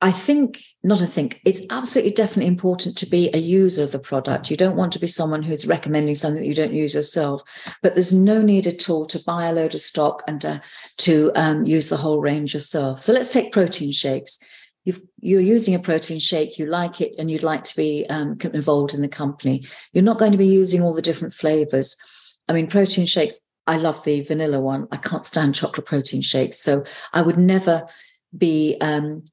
I 0.00 0.12
think, 0.12 0.60
not 0.84 1.02
I 1.02 1.06
think, 1.06 1.40
it's 1.44 1.62
absolutely 1.70 2.12
definitely 2.12 2.46
important 2.46 2.96
to 2.98 3.06
be 3.06 3.30
a 3.34 3.38
user 3.38 3.82
of 3.82 3.90
the 3.90 3.98
product. 3.98 4.52
You 4.52 4.56
don't 4.56 4.76
want 4.76 4.92
to 4.92 5.00
be 5.00 5.08
someone 5.08 5.42
who's 5.42 5.66
recommending 5.66 6.14
something 6.14 6.42
that 6.42 6.48
you 6.48 6.54
don't 6.54 6.72
use 6.72 6.94
yourself. 6.94 7.42
But 7.82 7.94
there's 7.94 8.12
no 8.12 8.40
need 8.40 8.68
at 8.68 8.88
all 8.88 9.06
to 9.06 9.18
buy 9.26 9.46
a 9.46 9.52
load 9.52 9.74
of 9.74 9.80
stock 9.80 10.22
and 10.28 10.40
to, 10.42 10.62
to 10.98 11.32
um, 11.34 11.66
use 11.66 11.88
the 11.88 11.96
whole 11.96 12.20
range 12.20 12.54
yourself. 12.54 13.00
So 13.00 13.12
let's 13.12 13.30
take 13.30 13.50
protein 13.50 13.90
shakes. 13.90 14.38
You 14.84 15.38
are 15.38 15.40
using 15.40 15.74
a 15.74 15.78
protein 15.78 16.18
shake, 16.18 16.58
you 16.58 16.66
like 16.66 17.00
it, 17.00 17.14
and 17.18 17.30
you'd 17.30 17.42
like 17.42 17.64
to 17.64 17.76
be 17.76 18.06
um, 18.08 18.36
involved 18.52 18.94
in 18.94 19.00
the 19.00 19.08
company. 19.08 19.64
You're 19.92 20.04
not 20.04 20.18
going 20.18 20.32
to 20.32 20.38
be 20.38 20.46
using 20.46 20.82
all 20.82 20.94
the 20.94 21.02
different 21.02 21.32
flavors. 21.32 21.96
I 22.48 22.52
mean, 22.52 22.66
protein 22.66 23.06
shakes, 23.06 23.40
I 23.66 23.78
love 23.78 24.04
the 24.04 24.20
vanilla 24.20 24.60
one. 24.60 24.88
I 24.92 24.98
can't 24.98 25.24
stand 25.24 25.54
chocolate 25.54 25.86
protein 25.86 26.20
shakes. 26.20 26.58
So 26.60 26.84
I 27.12 27.22
would 27.22 27.38
never 27.38 27.86
be 28.36 28.76
um, 28.80 29.24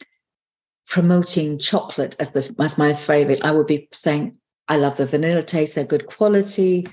promoting 0.88 1.58
chocolate 1.60 2.15
as 2.20 2.31
the 2.31 2.55
as 2.60 2.77
my 2.77 2.93
favorite, 2.93 3.43
I 3.43 3.51
would 3.51 3.67
be 3.67 3.88
saying 3.91 4.38
I 4.67 4.77
love 4.77 4.98
the 4.98 5.05
vanilla 5.05 5.43
taste, 5.43 5.75
they're 5.75 5.86
good 5.86 6.05
quality, 6.05 6.88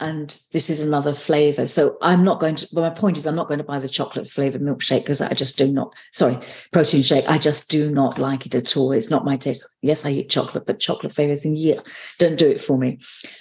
and 0.00 0.40
this 0.52 0.70
is 0.70 0.86
another 0.86 1.12
flavor. 1.12 1.66
So 1.66 1.96
I'm 2.02 2.22
not 2.24 2.40
going 2.40 2.54
to. 2.56 2.68
But 2.72 2.82
my 2.82 2.90
point 2.90 3.18
is, 3.18 3.26
I'm 3.26 3.34
not 3.34 3.48
going 3.48 3.58
to 3.58 3.64
buy 3.64 3.78
the 3.78 3.88
chocolate 3.88 4.28
flavored 4.28 4.62
milkshake 4.62 5.00
because 5.00 5.20
I 5.20 5.34
just 5.34 5.58
do 5.58 5.72
not. 5.72 5.94
Sorry, 6.12 6.36
protein 6.72 7.02
shake. 7.02 7.28
I 7.28 7.38
just 7.38 7.70
do 7.70 7.90
not 7.90 8.18
like 8.18 8.46
it 8.46 8.54
at 8.54 8.76
all. 8.76 8.92
It's 8.92 9.10
not 9.10 9.24
my 9.24 9.36
taste. 9.36 9.68
Yes, 9.82 10.06
I 10.06 10.10
eat 10.10 10.30
chocolate, 10.30 10.66
but 10.66 10.78
chocolate 10.78 11.12
flavors 11.12 11.44
in 11.44 11.56
yeah, 11.56 11.80
don't 12.18 12.38
do 12.38 12.48
it 12.48 12.60
for 12.60 12.78
me. 12.78 12.98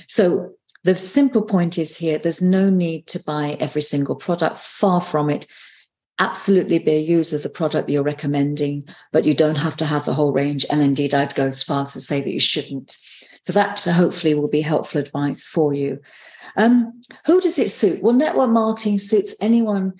So 0.07 0.51
the 0.83 0.95
simple 0.95 1.43
point 1.43 1.77
is 1.77 1.95
here: 1.95 2.17
there's 2.17 2.41
no 2.41 2.69
need 2.69 3.07
to 3.07 3.23
buy 3.23 3.57
every 3.59 3.81
single 3.81 4.15
product. 4.15 4.57
Far 4.57 5.01
from 5.01 5.29
it 5.29 5.47
absolutely 6.19 6.79
be 6.79 6.93
a 6.93 6.99
user 6.99 7.35
of 7.35 7.43
the 7.43 7.49
product 7.49 7.87
that 7.87 7.93
you're 7.93 8.03
recommending, 8.03 8.87
but 9.11 9.25
you 9.25 9.33
don't 9.33 9.57
have 9.57 9.77
to 9.77 9.85
have 9.85 10.05
the 10.05 10.13
whole 10.13 10.33
range. 10.33 10.65
And 10.69 10.81
indeed, 10.81 11.13
I'd 11.13 11.35
go 11.35 11.45
as 11.45 11.63
far 11.63 11.83
as 11.83 11.93
to 11.93 12.01
say 12.01 12.21
that 12.21 12.31
you 12.31 12.39
shouldn't. 12.39 12.97
So 13.47 13.53
that 13.53 13.81
hopefully 13.81 14.35
will 14.35 14.49
be 14.49 14.59
helpful 14.59 14.99
advice 14.99 15.47
for 15.47 15.73
you. 15.73 16.01
Um, 16.57 16.99
who 17.25 17.39
does 17.39 17.57
it 17.59 17.69
suit? 17.69 18.03
Well, 18.03 18.13
network 18.13 18.49
marketing 18.49 18.99
suits 18.99 19.35
anyone 19.39 19.93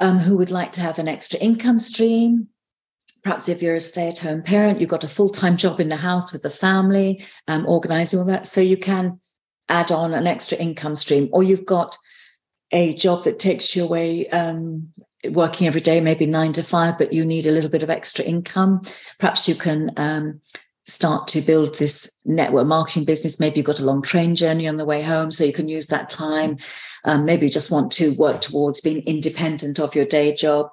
um, 0.00 0.18
who 0.18 0.38
would 0.38 0.50
like 0.50 0.72
to 0.72 0.80
have 0.80 0.98
an 0.98 1.06
extra 1.06 1.38
income 1.38 1.78
stream. 1.78 2.48
Perhaps 3.22 3.48
if 3.48 3.62
you're 3.62 3.76
a 3.76 3.80
stay 3.80 4.08
at 4.08 4.18
home 4.18 4.42
parent, 4.42 4.80
you've 4.80 4.90
got 4.90 5.04
a 5.04 5.08
full 5.08 5.28
time 5.28 5.56
job 5.56 5.78
in 5.78 5.88
the 5.88 5.94
house 5.94 6.32
with 6.32 6.42
the 6.42 6.50
family, 6.50 7.24
um, 7.46 7.64
organizing 7.64 8.18
all 8.18 8.24
that. 8.24 8.44
So 8.44 8.60
you 8.60 8.76
can 8.76 9.20
add 9.68 9.92
on 9.92 10.12
an 10.12 10.26
extra 10.26 10.58
income 10.58 10.96
stream, 10.96 11.28
or 11.32 11.44
you've 11.44 11.64
got 11.64 11.96
a 12.72 12.92
job 12.94 13.22
that 13.22 13.38
takes 13.38 13.76
you 13.76 13.84
away 13.84 14.26
um, 14.30 14.88
working 15.30 15.68
every 15.68 15.80
day, 15.80 16.00
maybe 16.00 16.26
nine 16.26 16.54
to 16.54 16.64
five, 16.64 16.98
but 16.98 17.12
you 17.12 17.24
need 17.24 17.46
a 17.46 17.52
little 17.52 17.70
bit 17.70 17.84
of 17.84 17.90
extra 17.90 18.24
income. 18.24 18.82
Perhaps 19.20 19.48
you 19.48 19.54
can 19.54 19.92
um, 19.96 20.40
start 20.86 21.28
to 21.28 21.40
build 21.40 21.78
this 21.78 22.16
network 22.24 22.66
marketing 22.66 23.04
business. 23.04 23.40
Maybe 23.40 23.56
you've 23.56 23.66
got 23.66 23.80
a 23.80 23.84
long 23.84 24.02
train 24.02 24.34
journey 24.34 24.68
on 24.68 24.76
the 24.76 24.84
way 24.84 25.02
home, 25.02 25.30
so 25.30 25.44
you 25.44 25.52
can 25.52 25.68
use 25.68 25.86
that 25.88 26.10
time. 26.10 26.56
Um, 27.04 27.24
maybe 27.24 27.46
you 27.46 27.52
just 27.52 27.70
want 27.70 27.92
to 27.92 28.14
work 28.14 28.40
towards 28.40 28.80
being 28.80 29.02
independent 29.06 29.78
of 29.78 29.94
your 29.94 30.04
day 30.04 30.34
job, 30.34 30.68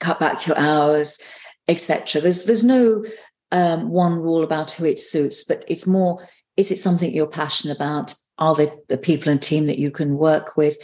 cut 0.00 0.18
back 0.18 0.46
your 0.46 0.58
hours, 0.58 1.22
etc. 1.68 2.20
There's 2.20 2.44
there's 2.44 2.64
no 2.64 3.04
um, 3.52 3.90
one 3.90 4.14
rule 4.14 4.42
about 4.42 4.70
who 4.72 4.84
it 4.86 4.98
suits, 4.98 5.44
but 5.44 5.64
it's 5.68 5.86
more: 5.86 6.26
is 6.56 6.70
it 6.70 6.78
something 6.78 7.12
you're 7.12 7.26
passionate 7.26 7.76
about? 7.76 8.14
Are 8.38 8.54
there 8.54 8.72
the 8.88 8.98
people 8.98 9.30
and 9.30 9.42
team 9.42 9.66
that 9.66 9.78
you 9.78 9.90
can 9.90 10.16
work 10.16 10.56
with? 10.56 10.76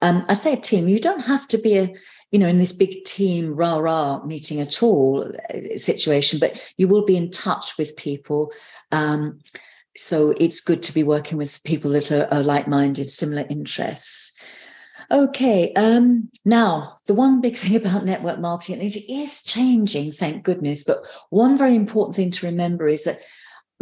Um, 0.00 0.24
I 0.28 0.32
say 0.32 0.54
a 0.54 0.56
team. 0.56 0.88
You 0.88 0.98
don't 0.98 1.24
have 1.24 1.46
to 1.48 1.58
be 1.58 1.78
a 1.78 1.92
you 2.32 2.38
know, 2.38 2.48
in 2.48 2.58
this 2.58 2.72
big 2.72 3.04
team 3.04 3.54
rah 3.54 3.76
rah 3.76 4.24
meeting 4.24 4.60
at 4.60 4.82
all 4.82 5.30
situation, 5.76 6.40
but 6.40 6.74
you 6.78 6.88
will 6.88 7.04
be 7.04 7.16
in 7.16 7.30
touch 7.30 7.76
with 7.78 7.96
people. 7.96 8.52
Um, 8.90 9.38
so 9.94 10.34
it's 10.40 10.60
good 10.60 10.82
to 10.84 10.94
be 10.94 11.02
working 11.02 11.36
with 11.36 11.62
people 11.62 11.90
that 11.92 12.10
are, 12.10 12.26
are 12.32 12.42
like 12.42 12.66
minded, 12.66 13.10
similar 13.10 13.44
interests. 13.48 14.42
Okay, 15.10 15.74
um, 15.74 16.30
now 16.46 16.96
the 17.06 17.12
one 17.12 17.42
big 17.42 17.56
thing 17.58 17.76
about 17.76 18.06
network 18.06 18.40
marketing, 18.40 18.80
it 18.80 18.96
is 18.96 19.44
changing, 19.44 20.12
thank 20.12 20.42
goodness. 20.42 20.84
But 20.84 21.04
one 21.28 21.58
very 21.58 21.76
important 21.76 22.16
thing 22.16 22.30
to 22.30 22.46
remember 22.46 22.88
is 22.88 23.04
that 23.04 23.18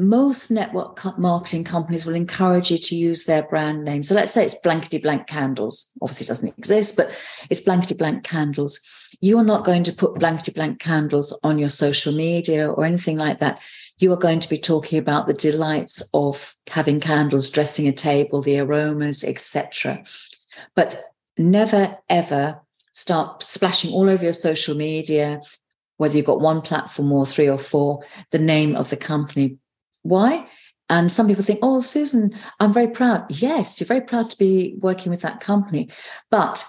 most 0.00 0.50
network 0.50 1.18
marketing 1.18 1.62
companies 1.62 2.06
will 2.06 2.14
encourage 2.14 2.70
you 2.70 2.78
to 2.78 2.94
use 2.94 3.26
their 3.26 3.42
brand 3.42 3.84
name. 3.84 4.02
So 4.02 4.14
let's 4.14 4.32
say 4.32 4.44
it's 4.44 4.54
blankety 4.54 4.98
blank 4.98 5.26
candles. 5.26 5.90
Obviously, 6.00 6.24
it 6.24 6.28
doesn't 6.28 6.58
exist, 6.58 6.96
but 6.96 7.08
it's 7.50 7.60
blankety 7.60 7.94
blank 7.94 8.24
candles. 8.24 8.80
You 9.20 9.38
are 9.38 9.44
not 9.44 9.64
going 9.64 9.84
to 9.84 9.92
put 9.92 10.18
blankety 10.18 10.52
blank 10.52 10.80
candles 10.80 11.38
on 11.42 11.58
your 11.58 11.68
social 11.68 12.14
media 12.14 12.70
or 12.70 12.84
anything 12.84 13.18
like 13.18 13.38
that. 13.38 13.62
You 13.98 14.12
are 14.12 14.16
going 14.16 14.40
to 14.40 14.48
be 14.48 14.58
talking 14.58 14.98
about 14.98 15.26
the 15.26 15.34
delights 15.34 16.02
of 16.14 16.56
having 16.68 17.00
candles, 17.00 17.50
dressing 17.50 17.86
a 17.86 17.92
table, 17.92 18.40
the 18.40 18.60
aromas, 18.60 19.22
etc. 19.22 20.02
But 20.74 21.12
never 21.36 21.98
ever 22.08 22.60
start 22.92 23.42
splashing 23.42 23.92
all 23.92 24.08
over 24.08 24.24
your 24.24 24.32
social 24.32 24.76
media 24.76 25.40
whether 26.00 26.16
you've 26.16 26.24
got 26.24 26.40
one 26.40 26.62
platform 26.62 27.12
or 27.12 27.26
three 27.26 27.46
or 27.46 27.58
four, 27.58 28.02
the 28.30 28.38
name 28.38 28.74
of 28.74 28.88
the 28.88 28.96
company 28.96 29.58
why? 30.02 30.46
And 30.88 31.10
some 31.10 31.28
people 31.28 31.44
think, 31.44 31.60
oh, 31.62 31.80
Susan, 31.80 32.32
I'm 32.58 32.72
very 32.72 32.88
proud. 32.88 33.26
Yes, 33.30 33.80
you're 33.80 33.86
very 33.86 34.00
proud 34.00 34.30
to 34.30 34.38
be 34.38 34.74
working 34.78 35.10
with 35.10 35.22
that 35.22 35.40
company. 35.40 35.90
But 36.30 36.64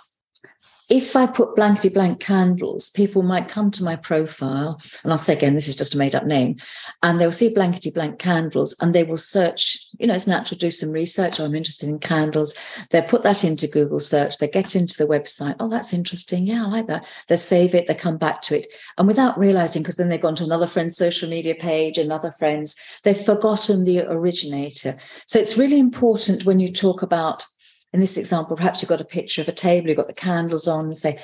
if 0.92 1.16
I 1.16 1.26
put 1.26 1.56
blankety 1.56 1.88
blank 1.88 2.20
candles, 2.20 2.90
people 2.90 3.22
might 3.22 3.48
come 3.48 3.72
to 3.72 3.84
my 3.84 3.96
profile, 3.96 4.78
and 5.04 5.12
I'll 5.14 5.18
say 5.18 5.32
again, 5.32 5.56
this 5.56 5.70
is 5.70 5.78
just 5.78 5.96
a 5.96 5.98
made 5.98 6.16
up 6.16 6.26
name, 6.26 6.58
and 7.02 7.18
they'll 7.18 7.32
see 7.32 7.54
blankety 7.54 7.92
blank 7.92 8.20
candles 8.20 8.76
and 8.82 8.94
they 8.94 9.06
will 9.06 9.16
search. 9.16 9.88
You 10.00 10.08
know, 10.08 10.14
it's 10.14 10.28
natural 10.28 10.58
to 10.60 10.66
do 10.66 10.70
some 10.70 10.92
research. 10.92 11.40
Oh, 11.40 11.46
I'm 11.46 11.56
interested 11.56 11.88
in 11.88 12.00
candles. 12.00 12.56
They 12.90 13.02
put 13.02 13.24
that 13.24 13.46
into 13.46 13.70
Google 13.70 14.02
search. 14.02 14.38
They 14.38 14.50
get 14.50 14.76
into 14.76 14.98
the 14.98 15.08
website. 15.08 15.56
Oh, 15.62 15.70
that's 15.70 15.94
interesting. 15.94 16.46
Yeah, 16.46 16.66
I 16.66 16.68
like 16.68 16.88
that. 16.88 17.08
They 17.28 17.38
save 17.38 17.74
it. 17.74 17.88
They 17.88 17.96
come 17.96 18.18
back 18.18 18.42
to 18.44 18.60
it, 18.60 18.68
and 18.98 19.08
without 19.08 19.40
realizing, 19.40 19.84
because 19.84 19.96
then 19.96 20.10
they've 20.10 20.20
gone 20.20 20.36
to 20.36 20.44
another 20.44 20.68
friend's 20.68 20.98
social 20.98 21.30
media 21.30 21.56
page, 21.56 21.98
another 21.98 22.32
friend's, 22.32 22.76
they've 23.04 23.18
forgotten 23.18 23.86
the 23.86 24.02
originator. 24.02 24.98
So 25.26 25.40
it's 25.40 25.58
really 25.58 25.80
important 25.80 26.46
when 26.46 26.60
you 26.60 26.70
talk 26.70 27.02
about 27.02 27.46
in 27.94 28.00
this 28.00 28.18
example, 28.18 28.56
perhaps 28.56 28.82
you've 28.82 28.90
got 28.90 29.02
a 29.02 29.06
picture 29.06 29.42
of 29.42 29.48
a 29.48 29.54
table, 29.54 29.88
you've 29.88 29.98
got 29.98 30.08
the 30.08 30.14
candles 30.14 30.68
on, 30.68 30.94
say, 30.94 31.18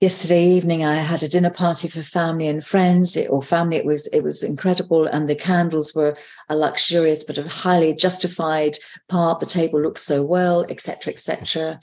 yesterday 0.00 0.44
evening 0.44 0.84
I 0.84 0.94
had 0.96 1.22
a 1.22 1.28
dinner 1.28 1.50
party 1.50 1.86
for 1.88 2.02
family 2.02 2.48
and 2.48 2.64
friends 2.64 3.16
or 3.16 3.42
family. 3.42 3.76
It 3.76 3.84
was 3.84 4.06
it 4.08 4.22
was 4.22 4.42
incredible, 4.42 5.06
and 5.06 5.28
the 5.28 5.34
candles 5.34 5.94
were 5.94 6.14
a 6.48 6.56
luxurious 6.56 7.24
but 7.24 7.38
a 7.38 7.48
highly 7.48 7.94
justified 7.94 8.76
part. 9.08 9.40
The 9.40 9.46
table 9.46 9.80
looks 9.80 10.02
so 10.02 10.24
well, 10.24 10.64
etc., 10.68 11.12
etc. 11.12 11.80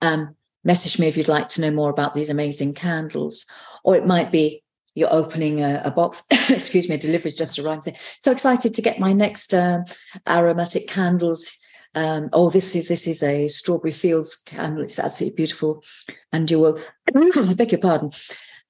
Um, 0.00 0.36
message 0.64 0.98
me 0.98 1.08
if 1.08 1.16
you'd 1.16 1.28
like 1.28 1.48
to 1.48 1.60
know 1.60 1.70
more 1.70 1.90
about 1.90 2.14
these 2.14 2.30
amazing 2.30 2.74
candles, 2.74 3.46
or 3.84 3.96
it 3.96 4.06
might 4.06 4.32
be 4.32 4.62
you're 4.94 5.12
opening 5.12 5.62
a, 5.62 5.82
a 5.84 5.90
box. 5.90 6.24
excuse 6.30 6.88
me, 6.88 6.96
a 6.96 6.98
delivery's 6.98 7.34
just 7.34 7.58
arrived. 7.58 7.88
So 8.18 8.30
excited 8.30 8.74
to 8.74 8.82
get 8.82 9.00
my 9.00 9.12
next 9.12 9.54
uh, 9.54 9.80
aromatic 10.28 10.88
candles 10.88 11.56
um, 11.94 12.28
oh, 12.32 12.48
this 12.48 12.74
is 12.74 12.88
this 12.88 13.06
is 13.06 13.22
a 13.22 13.48
strawberry 13.48 13.90
fields 13.90 14.36
candle. 14.36 14.82
It's 14.82 14.98
absolutely 14.98 15.36
beautiful. 15.36 15.84
And 16.32 16.50
you 16.50 16.58
will, 16.58 16.78
I 17.14 17.54
beg 17.54 17.72
your 17.72 17.80
pardon, 17.80 18.10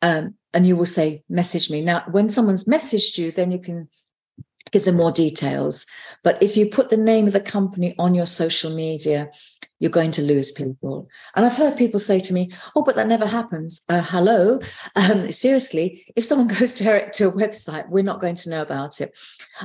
um, 0.01 0.35
and 0.53 0.67
you 0.67 0.77
will 0.77 0.87
say, 0.87 1.23
message 1.29 1.71
me. 1.71 1.83
Now, 1.83 2.05
when 2.11 2.29
someone's 2.29 2.65
messaged 2.65 3.19
you, 3.19 3.31
then 3.31 3.53
you 3.53 3.61
can 3.61 3.89
give 4.73 4.85
them 4.85 4.97
more 4.97 5.13
details. 5.13 5.87
But 6.25 6.43
if 6.43 6.57
you 6.57 6.67
put 6.67 6.89
the 6.89 6.97
name 6.97 7.27
of 7.27 7.33
the 7.33 7.41
company 7.41 7.95
on 7.99 8.15
your 8.15 8.27
social 8.27 8.75
media, 8.75 9.31
you're 9.83 9.91
going 9.91 10.13
to 10.13 10.23
lose 10.23 10.53
people. 10.53 11.09
And 11.35 11.45
I've 11.45 11.57
heard 11.57 11.77
people 11.77 11.99
say 11.99 12.21
to 12.21 12.33
me, 12.33 12.53
oh, 12.77 12.85
but 12.85 12.95
that 12.95 13.09
never 13.09 13.27
happens. 13.27 13.81
Uh, 13.89 14.01
hello. 14.01 14.61
Um, 14.95 15.33
seriously, 15.33 16.05
if 16.15 16.25
someone 16.25 16.47
goes 16.59 16.73
direct 16.73 17.17
to 17.17 17.27
a 17.27 17.33
website, 17.33 17.89
we're 17.89 18.05
not 18.05 18.21
going 18.21 18.37
to 18.37 18.51
know 18.51 18.63
about 18.63 19.01
it. 19.01 19.13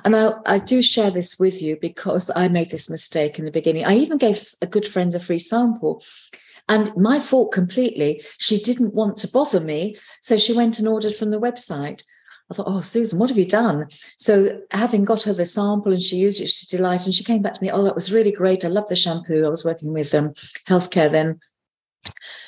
And 0.03 0.15
I, 0.15 0.31
I 0.47 0.57
do 0.57 0.81
share 0.81 1.11
this 1.11 1.37
with 1.37 1.61
you 1.61 1.77
because 1.79 2.31
I 2.35 2.47
made 2.47 2.71
this 2.71 2.89
mistake 2.89 3.37
in 3.37 3.45
the 3.45 3.51
beginning. 3.51 3.85
I 3.85 3.93
even 3.93 4.17
gave 4.17 4.39
a 4.63 4.65
good 4.65 4.87
friend 4.87 5.13
a 5.13 5.19
free 5.19 5.37
sample. 5.37 6.01
And 6.67 6.91
my 6.97 7.19
fault 7.19 7.51
completely. 7.51 8.23
She 8.39 8.57
didn't 8.57 8.95
want 8.95 9.17
to 9.17 9.27
bother 9.27 9.59
me. 9.59 9.97
So 10.21 10.35
she 10.35 10.53
went 10.53 10.79
and 10.79 10.87
ordered 10.87 11.15
from 11.15 11.29
the 11.29 11.39
website. 11.39 12.01
I 12.49 12.53
thought, 12.53 12.67
oh, 12.69 12.79
Susan, 12.79 13.19
what 13.19 13.29
have 13.29 13.37
you 13.37 13.45
done? 13.45 13.87
So 14.17 14.61
having 14.71 15.03
got 15.03 15.23
her 15.23 15.33
the 15.33 15.45
sample 15.45 15.91
and 15.91 16.01
she 16.01 16.15
used 16.15 16.41
it, 16.41 16.47
she 16.47 16.77
delighted. 16.77 17.07
And 17.07 17.15
she 17.15 17.23
came 17.23 17.41
back 17.41 17.53
to 17.53 17.61
me, 17.61 17.71
oh, 17.71 17.83
that 17.83 17.95
was 17.95 18.11
really 18.11 18.31
great. 18.31 18.63
I 18.63 18.69
love 18.69 18.87
the 18.87 18.95
shampoo. 18.95 19.45
I 19.45 19.49
was 19.49 19.65
working 19.65 19.91
with 19.91 20.13
um, 20.15 20.33
healthcare 20.67 21.11
then. 21.11 21.39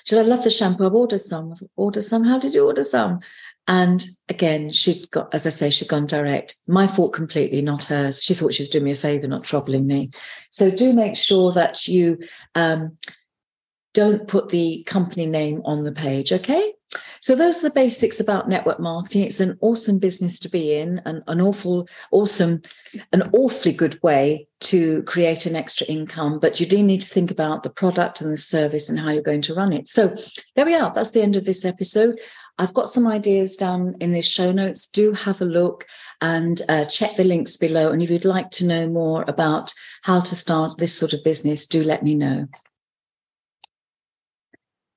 She 0.06 0.15
said, 0.15 0.24
I 0.25 0.27
love 0.27 0.44
the 0.44 0.50
shampoo. 0.50 0.86
I've 0.86 0.94
ordered 0.94 1.20
some. 1.20 1.51
I've 1.51 1.68
ordered 1.75 2.03
some. 2.03 2.24
How 2.24 2.39
did 2.39 2.53
you 2.53 2.65
order 2.65 2.84
some? 2.84 3.20
And 3.68 4.03
again, 4.29 4.72
she'd 4.72 5.12
got, 5.12 5.34
as 5.34 5.46
I 5.46 5.50
say, 5.50 5.70
she'd 5.70 5.89
gone 5.89 6.08
direct. 6.08 6.56
My 6.65 6.88
fault 6.88 7.13
completely, 7.13 7.62
not 7.62 7.84
hers. 7.84 8.24
She 8.24 8.34
thought 8.34 8.53
she 8.53 8.63
was 8.63 8.70
doing 8.70 8.86
me 8.86 8.91
a 8.91 8.96
favor, 8.96 9.27
not 9.27 9.44
troubling 9.44 9.86
me. 9.86 10.12
So 10.50 10.72
do 10.72 10.94
make 10.94 11.18
sure 11.18 11.51
that 11.51 11.88
you 11.88 12.20
um, 12.56 12.98
don't 13.94 14.27
put 14.27 14.50
the 14.50 14.84
company 14.88 15.25
name 15.25 15.62
on 15.65 15.84
the 15.84 15.91
page, 15.91 16.32
okay? 16.32 16.74
So 17.22 17.36
those 17.36 17.60
are 17.60 17.69
the 17.69 17.75
basics 17.75 18.19
about 18.19 18.50
network 18.50 18.79
marketing. 18.79 19.24
It's 19.24 19.39
an 19.39 19.58
awesome 19.62 20.00
business 20.00 20.39
to 20.39 20.50
be 20.50 20.74
in, 20.75 21.01
and 21.05 21.22
an 21.27 21.41
awful, 21.41 21.88
awesome, 22.12 22.62
an 23.12 23.29
awfully 23.34 23.74
good 23.74 24.01
way 24.01 24.48
to 24.62 25.03
create 25.03 25.46
an 25.46 25.55
extra 25.55 25.86
income. 25.88 26.39
But 26.39 26.60
you 26.60 26.65
do 26.65 26.81
need 26.81 27.01
to 27.01 27.10
think 27.10 27.31
about 27.31 27.63
the 27.63 27.69
product 27.69 28.22
and 28.22 28.31
the 28.31 28.38
service 28.38 28.89
and 28.89 29.00
how 29.00 29.12
you're 29.12 29.22
going 29.22 29.41
to 29.43 29.53
run 29.53 29.74
it. 29.74 29.88
So 29.88 30.15
there 30.55 30.65
we 30.65 30.75
are. 30.75 30.91
That's 30.93 31.12
the 31.12 31.22
end 31.22 31.36
of 31.36 31.46
this 31.46 31.65
episode. 31.65 32.19
I've 32.58 32.74
got 32.74 32.89
some 32.89 33.08
ideas 33.08 33.55
down 33.55 33.96
in 34.01 34.12
the 34.12 34.22
show 34.22 34.51
notes. 34.51 34.88
Do 34.88 35.13
have 35.13 35.41
a 35.41 35.46
look 35.46 35.86
and 36.22 36.62
uh, 36.67 36.86
check 36.86 37.15
the 37.15 37.24
links 37.24 37.55
below. 37.55 37.91
And 37.91 38.01
if 38.01 38.10
you'd 38.10 38.25
like 38.25 38.51
to 38.51 38.65
know 38.65 38.89
more 38.89 39.24
about 39.27 39.74
how 40.03 40.19
to 40.19 40.36
start 40.36 40.77
this 40.77 40.93
sort 40.93 41.13
of 41.13 41.24
business, 41.24 41.67
do 41.67 41.84
let 41.84 42.03
me 42.03 42.15
know. 42.15 42.48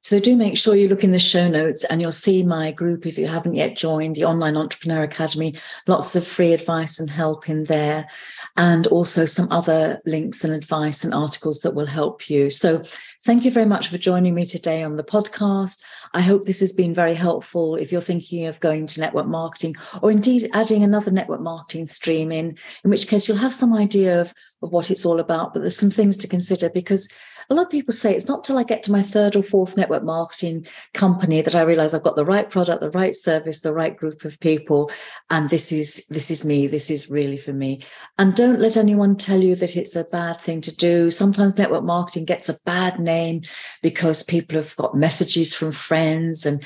So 0.05 0.19
do 0.19 0.37
make 0.37 0.59
sure 0.59 0.75
you 0.75 0.89
look 0.89 1.05
in 1.05 1.13
the 1.13 1.19
show 1.21 1.47
notes 1.49 1.85
and 1.85 2.01
you'll 2.01 2.11
see 2.11 2.43
my 2.43 2.73
group 2.73 3.07
if 3.07 3.17
you 3.17 3.29
haven't 3.29 3.55
yet 3.55 3.77
joined 3.77 4.17
the 4.17 4.25
Online 4.25 4.57
Entrepreneur 4.57 5.05
Academy. 5.05 5.55
Lots 5.87 6.17
of 6.17 6.27
free 6.27 6.53
advice 6.53 6.99
and 6.99 7.09
help 7.09 7.49
in 7.49 7.63
there, 7.65 8.09
and 8.57 8.89
also 8.89 9.27
some 9.27 9.51
other 9.53 10.03
links 10.05 10.43
and 10.43 10.53
advice 10.53 11.05
and 11.05 11.15
articles 11.15 11.61
that 11.61 11.77
will 11.77 11.87
help 11.87 12.29
you. 12.29 12.51
So 12.51 12.83
thank 13.23 13.45
you 13.45 13.53
very 13.53 13.65
much 13.65 13.89
for 13.89 13.97
joining 13.97 14.35
me 14.35 14.45
today 14.45 14.83
on 14.83 14.97
the 14.97 15.05
podcast. 15.05 15.81
I 16.15 16.21
hope 16.21 16.45
this 16.45 16.61
has 16.61 16.73
been 16.73 16.93
very 16.93 17.15
helpful 17.15 17.77
if 17.77 17.93
you're 17.93 18.01
thinking 18.01 18.47
of 18.47 18.61
going 18.61 18.87
to 18.89 19.01
network 19.01 19.27
marketing 19.27 19.77
or 20.03 20.11
indeed 20.11 20.51
adding 20.53 20.83
another 20.83 21.13
network 21.13 21.41
marketing 21.41 21.87
stream 21.87 22.33
in, 22.33 22.57
in 22.85 22.91
which 22.91 23.07
case 23.07 23.29
you'll 23.29 23.39
have 23.39 23.55
some 23.55 23.73
idea 23.73 24.21
of, 24.21 24.35
of 24.63 24.73
what 24.73 24.91
it's 24.91 25.07
all 25.07 25.21
about. 25.21 25.55
But 25.55 25.61
there's 25.61 25.79
some 25.79 25.91
things 25.91 26.17
to 26.19 26.29
consider 26.29 26.69
because 26.69 27.09
a 27.51 27.55
lot 27.55 27.65
of 27.67 27.71
people 27.71 27.93
say 27.93 28.15
it's 28.15 28.29
not 28.29 28.45
till 28.45 28.59
I 28.59 28.63
get 28.63 28.83
to 28.85 28.93
my 28.93 29.03
third 29.03 29.37
or 29.37 29.43
fourth 29.43 29.77
network 29.77 30.05
marketing 30.05 30.67
company 30.95 31.43
that 31.43 31.55
I 31.55 31.63
realize 31.63 31.95
I've 31.95 32.03
got 32.03 32.17
the 32.17 32.25
right 32.25 32.49
product, 32.49 32.81
the 32.81 32.91
right 32.91 33.15
service, 33.15 33.61
the 33.61 33.75
right 33.75 33.97
group 33.97 34.25
of 34.25 34.39
people, 34.41 34.91
and 35.31 35.49
this 35.49 35.73
is 35.73 36.07
this 36.09 36.31
is 36.31 36.45
me. 36.45 36.67
This 36.67 36.91
is 36.91 37.11
really 37.11 37.37
for 37.37 37.53
me. 37.53 37.83
And 38.19 38.35
don't 38.35 38.61
let 38.61 38.77
anyone 38.77 39.17
tell 39.17 39.41
you 39.41 39.55
that 39.57 39.77
it's 39.77 39.97
a 39.97 40.05
bad 40.05 40.41
thing 40.41 40.61
to 40.63 40.77
do. 40.77 41.11
Sometimes 41.11 41.59
network 41.59 41.85
marketing 41.85 42.25
gets 42.25 42.49
a 42.49 42.61
bad 42.65 42.99
name 42.99 43.43
because 43.83 44.23
people 44.23 44.57
have 44.57 44.75
got 44.77 44.97
messages 44.97 45.55
from 45.55 45.73
friends 45.73 46.47
and 46.47 46.65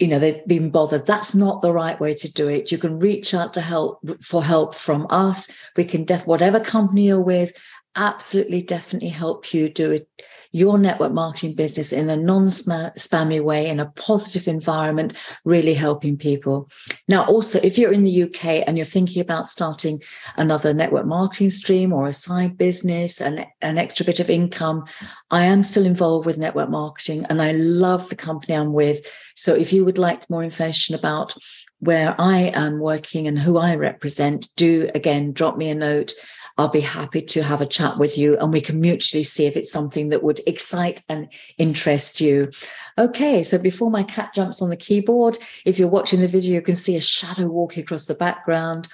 you 0.00 0.08
know 0.08 0.18
they've 0.18 0.46
been 0.46 0.70
bothered 0.70 1.06
that's 1.06 1.34
not 1.34 1.60
the 1.60 1.72
right 1.72 2.00
way 2.00 2.14
to 2.14 2.32
do 2.32 2.48
it 2.48 2.72
you 2.72 2.78
can 2.78 2.98
reach 2.98 3.34
out 3.34 3.52
to 3.52 3.60
help 3.60 4.00
for 4.22 4.42
help 4.42 4.74
from 4.74 5.06
us 5.10 5.54
we 5.76 5.84
can 5.84 6.04
def 6.04 6.26
whatever 6.26 6.58
company 6.58 7.06
you're 7.06 7.20
with 7.20 7.52
absolutely 7.96 8.62
definitely 8.62 9.08
help 9.08 9.52
you 9.52 9.68
do 9.68 9.90
it 9.90 10.08
your 10.52 10.78
network 10.78 11.12
marketing 11.12 11.54
business 11.54 11.92
in 11.92 12.10
a 12.10 12.16
non-spammy 12.16 13.40
way 13.40 13.68
in 13.68 13.78
a 13.78 13.90
positive 13.92 14.48
environment 14.48 15.14
really 15.44 15.74
helping 15.74 16.16
people. 16.16 16.68
Now 17.06 17.24
also 17.24 17.60
if 17.62 17.78
you're 17.78 17.92
in 17.92 18.04
the 18.04 18.24
uk 18.24 18.44
and 18.44 18.76
you're 18.76 18.84
thinking 18.84 19.22
about 19.22 19.48
starting 19.48 20.00
another 20.36 20.74
network 20.74 21.06
marketing 21.06 21.50
stream 21.50 21.92
or 21.92 22.06
a 22.06 22.12
side 22.12 22.58
business 22.58 23.20
and 23.20 23.46
an 23.60 23.78
extra 23.78 24.04
bit 24.04 24.20
of 24.20 24.30
income 24.30 24.84
i 25.30 25.44
am 25.44 25.62
still 25.62 25.86
involved 25.86 26.26
with 26.26 26.38
network 26.38 26.70
marketing 26.70 27.24
and 27.30 27.40
i 27.40 27.52
love 27.52 28.08
the 28.08 28.16
company 28.16 28.54
i'm 28.54 28.72
with. 28.72 29.06
So 29.36 29.54
if 29.54 29.72
you 29.72 29.84
would 29.84 29.98
like 29.98 30.28
more 30.28 30.42
information 30.42 30.94
about 30.94 31.34
where 31.78 32.14
i 32.18 32.50
am 32.54 32.80
working 32.80 33.28
and 33.28 33.38
who 33.38 33.56
i 33.56 33.76
represent 33.76 34.48
do 34.56 34.90
again 34.94 35.32
drop 35.32 35.56
me 35.56 35.70
a 35.70 35.74
note 35.74 36.12
I'll 36.60 36.68
be 36.68 36.80
happy 36.80 37.22
to 37.22 37.42
have 37.42 37.62
a 37.62 37.66
chat 37.66 37.96
with 37.96 38.18
you 38.18 38.36
and 38.36 38.52
we 38.52 38.60
can 38.60 38.80
mutually 38.80 39.22
see 39.22 39.46
if 39.46 39.56
it's 39.56 39.72
something 39.72 40.10
that 40.10 40.22
would 40.22 40.40
excite 40.46 41.00
and 41.08 41.32
interest 41.56 42.20
you. 42.20 42.50
Okay, 42.98 43.42
so 43.44 43.56
before 43.56 43.90
my 43.90 44.02
cat 44.02 44.34
jumps 44.34 44.60
on 44.60 44.68
the 44.68 44.76
keyboard, 44.76 45.38
if 45.64 45.78
you're 45.78 45.88
watching 45.88 46.20
the 46.20 46.28
video, 46.28 46.56
you 46.56 46.62
can 46.62 46.74
see 46.74 46.96
a 46.96 47.00
shadow 47.00 47.46
walking 47.46 47.82
across 47.82 48.04
the 48.04 48.14
background. 48.14 48.88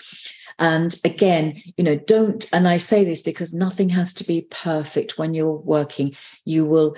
And 0.60 0.94
again, 1.04 1.60
you 1.76 1.82
know, 1.82 1.96
don't, 1.96 2.48
and 2.52 2.68
I 2.68 2.76
say 2.76 3.04
this 3.04 3.20
because 3.20 3.52
nothing 3.52 3.88
has 3.88 4.12
to 4.14 4.24
be 4.24 4.46
perfect 4.48 5.18
when 5.18 5.34
you're 5.34 5.50
working. 5.50 6.14
You 6.44 6.66
will 6.66 6.96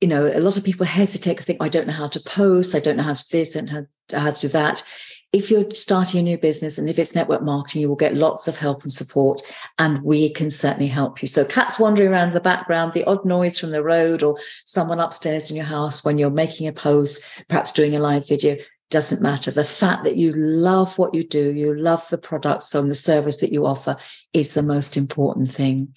you 0.00 0.06
know, 0.06 0.26
a 0.26 0.38
lot 0.38 0.56
of 0.56 0.62
people 0.62 0.86
hesitate 0.86 1.32
because 1.32 1.46
think, 1.46 1.60
I 1.60 1.68
don't 1.68 1.88
know 1.88 1.92
how 1.92 2.06
to 2.06 2.20
post, 2.20 2.76
I 2.76 2.78
don't 2.78 2.96
know 2.96 3.02
how 3.02 3.14
to 3.14 3.28
this 3.32 3.56
and 3.56 3.68
how, 3.68 3.86
how 4.12 4.30
to 4.30 4.40
do 4.42 4.48
that 4.52 4.84
if 5.32 5.50
you're 5.50 5.70
starting 5.74 6.20
a 6.20 6.22
new 6.22 6.38
business 6.38 6.78
and 6.78 6.88
if 6.88 6.98
it's 6.98 7.14
network 7.14 7.42
marketing, 7.42 7.82
you 7.82 7.88
will 7.88 7.96
get 7.96 8.16
lots 8.16 8.48
of 8.48 8.56
help 8.56 8.82
and 8.82 8.92
support, 8.92 9.42
and 9.78 10.02
we 10.02 10.30
can 10.32 10.48
certainly 10.48 10.86
help 10.86 11.20
you. 11.20 11.28
So, 11.28 11.44
cats 11.44 11.78
wandering 11.78 12.10
around 12.10 12.32
the 12.32 12.40
background, 12.40 12.92
the 12.92 13.04
odd 13.04 13.24
noise 13.24 13.58
from 13.58 13.70
the 13.70 13.82
road, 13.82 14.22
or 14.22 14.36
someone 14.64 15.00
upstairs 15.00 15.50
in 15.50 15.56
your 15.56 15.66
house 15.66 16.04
when 16.04 16.16
you're 16.16 16.30
making 16.30 16.66
a 16.66 16.72
post, 16.72 17.22
perhaps 17.48 17.72
doing 17.72 17.94
a 17.94 18.00
live 18.00 18.26
video, 18.26 18.56
doesn't 18.90 19.20
matter. 19.20 19.50
The 19.50 19.64
fact 19.64 20.04
that 20.04 20.16
you 20.16 20.32
love 20.32 20.96
what 20.96 21.14
you 21.14 21.22
do, 21.22 21.52
you 21.52 21.74
love 21.74 22.08
the 22.08 22.16
products 22.16 22.74
and 22.74 22.90
the 22.90 22.94
service 22.94 23.38
that 23.38 23.52
you 23.52 23.66
offer 23.66 23.96
is 24.32 24.54
the 24.54 24.62
most 24.62 24.96
important 24.96 25.50
thing. 25.50 25.94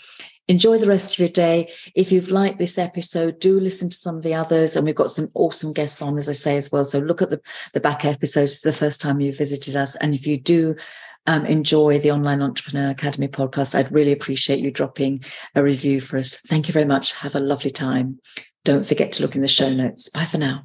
Enjoy 0.51 0.77
the 0.77 0.87
rest 0.87 1.15
of 1.15 1.19
your 1.19 1.29
day. 1.29 1.71
If 1.95 2.11
you've 2.11 2.29
liked 2.29 2.57
this 2.57 2.77
episode, 2.77 3.39
do 3.39 3.57
listen 3.57 3.89
to 3.89 3.95
some 3.95 4.17
of 4.17 4.23
the 4.23 4.33
others. 4.33 4.75
And 4.75 4.85
we've 4.85 4.93
got 4.93 5.09
some 5.09 5.29
awesome 5.33 5.71
guests 5.71 6.01
on, 6.01 6.17
as 6.17 6.27
I 6.27 6.33
say, 6.33 6.57
as 6.57 6.69
well. 6.73 6.83
So 6.83 6.99
look 6.99 7.21
at 7.21 7.29
the, 7.29 7.39
the 7.71 7.79
back 7.79 8.03
episodes 8.03 8.59
the 8.59 8.73
first 8.73 8.99
time 8.99 9.21
you 9.21 9.31
visited 9.31 9.77
us. 9.77 9.95
And 9.95 10.13
if 10.13 10.27
you 10.27 10.37
do 10.37 10.75
um, 11.25 11.45
enjoy 11.45 11.99
the 11.99 12.11
Online 12.11 12.41
Entrepreneur 12.41 12.89
Academy 12.89 13.29
podcast, 13.29 13.75
I'd 13.75 13.93
really 13.93 14.11
appreciate 14.11 14.59
you 14.59 14.71
dropping 14.71 15.23
a 15.55 15.63
review 15.63 16.01
for 16.01 16.17
us. 16.17 16.35
Thank 16.35 16.67
you 16.67 16.73
very 16.73 16.85
much. 16.85 17.13
Have 17.13 17.35
a 17.35 17.39
lovely 17.39 17.71
time. 17.71 18.19
Don't 18.65 18.85
forget 18.85 19.13
to 19.13 19.23
look 19.23 19.37
in 19.37 19.41
the 19.41 19.47
show 19.47 19.71
notes. 19.71 20.09
Bye 20.09 20.25
for 20.25 20.37
now. 20.37 20.59